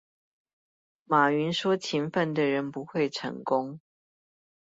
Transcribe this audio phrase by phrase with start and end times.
[1.07, 3.79] 馬雲說勤奮的人不會成功